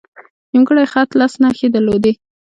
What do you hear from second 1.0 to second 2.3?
لس نښې درلودې.